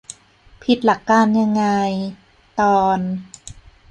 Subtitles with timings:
[0.63, 1.65] ผิดหลักการยังไง?
[2.59, 2.99] ตอน